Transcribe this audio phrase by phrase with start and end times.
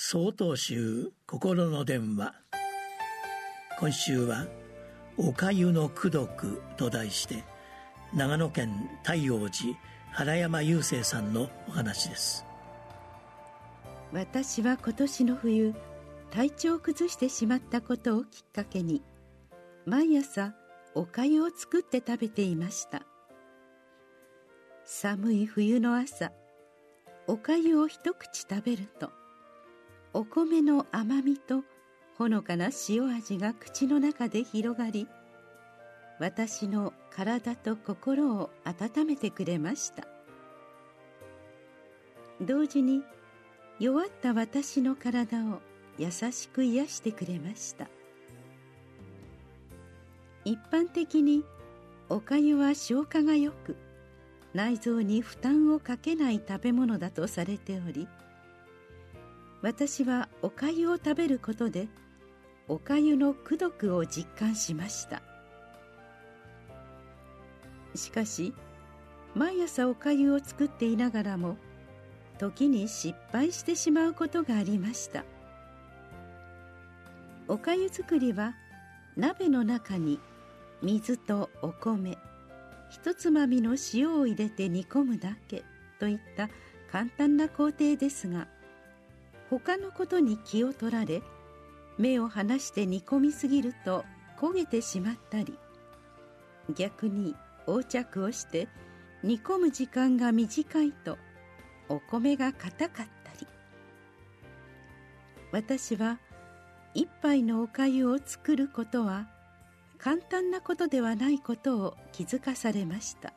[0.00, 2.32] 総統集心の電話。
[3.80, 4.46] 今週は
[5.18, 7.42] 「おかゆの功徳」と題して
[8.14, 9.76] 長野県太陽寺
[10.12, 12.46] 原山雄生さんのお話です。
[14.12, 15.74] 私は今年の冬
[16.30, 19.02] 体調を崩してしまったことをきっかけに
[19.84, 20.54] 毎朝
[20.94, 23.02] おかゆを作って食べていました。
[24.84, 26.30] 寒い冬の朝
[27.26, 29.10] おかゆを一口食べると
[30.14, 31.62] お米の甘みと
[32.16, 35.06] ほのかな塩味が口の中で広がり
[36.18, 40.06] 私の体と心を温めてくれました。
[42.40, 43.02] 同時に
[43.78, 45.60] 弱った私の体を
[45.98, 47.88] 優しく癒してくれました。
[50.44, 51.44] 一般的に
[52.08, 53.76] おかゆは消化がよく
[54.54, 58.08] 内臓に負担をかけない食べ物だとされており
[59.60, 61.88] 私はおかゆを食べることで
[62.68, 65.22] おかゆの功徳を実感しました。
[67.94, 68.54] しかし
[69.34, 71.56] 毎朝おかゆを作っていながらも
[72.38, 75.24] 時に失敗してしまうことがありました。
[77.48, 78.54] おかゆ作りは
[79.16, 80.20] 鍋の中に
[80.82, 82.16] 水とお米
[82.90, 85.64] ひとつまみの塩を入れて煮込むだけ
[85.98, 86.48] といった
[86.92, 88.46] 簡単な工程ですが
[89.50, 91.22] 他のことに気を取られ
[91.96, 94.04] 目を離して煮込みすぎると
[94.38, 95.58] 焦げてしまったり
[96.74, 97.34] 逆に
[97.66, 98.68] 横着をして
[99.22, 101.18] 煮込む時間が短いと
[101.88, 103.46] お米が硬かったり。
[105.50, 106.18] 私は
[106.94, 109.28] 一杯のおかゆを作ることは
[109.98, 113.32] 簡単なことではないことを気づかされました。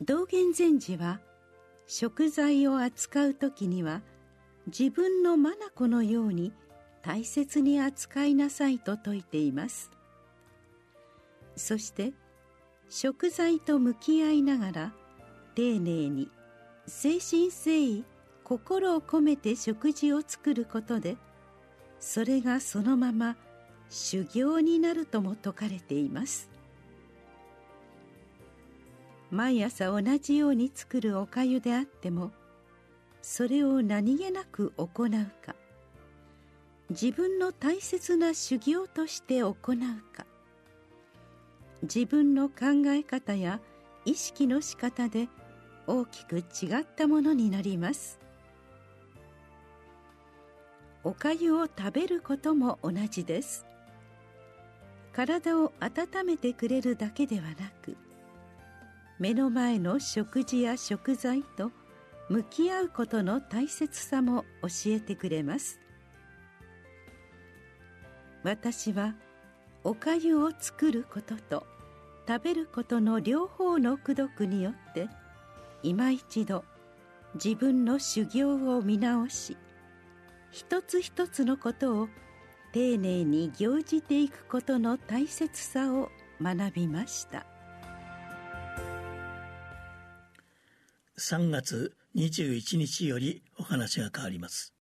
[0.00, 1.20] 道元禅師は
[1.86, 4.00] 食材を扱う時には
[4.66, 6.52] 自分の眼のように
[7.02, 9.90] 大切に扱いなさいと説いています。
[11.56, 12.12] そして
[12.88, 14.92] 食材と向き合いながら
[15.54, 16.28] 丁寧に
[16.86, 18.04] 誠心誠意
[18.42, 21.16] 心を込めて食事を作ることで
[22.00, 23.36] それがそのまま
[23.88, 26.50] 修行になるとも説かれています。
[29.34, 32.30] 毎朝同じように作るおかゆであっても
[33.20, 35.10] それを何気なく行う
[35.44, 35.56] か
[36.88, 39.56] 自分の大切な修行として行う
[40.16, 40.24] か
[41.82, 43.58] 自分の考え方や
[44.04, 45.26] 意識の仕方で
[45.88, 48.20] 大きく違ったものになります。
[51.02, 53.66] おかゆを食べることも同じです。
[55.12, 57.96] 体を温めてくれるだけではなく
[59.18, 61.70] 目の前の食事や食材と
[62.28, 65.80] 向き合うことの大切さも教えてくれます。
[68.42, 69.14] 私は
[69.84, 71.66] おかゆを作ることと
[72.26, 75.08] 食べることの両方の功徳によって
[75.82, 76.64] 今一度
[77.34, 79.56] 自分の修行を見直し
[80.50, 82.08] 一つ一つのことを
[82.72, 86.10] 丁寧に行じていくことの大切さを
[86.40, 87.53] 学びました。
[91.16, 94.73] 3月21日よりお話が変わります。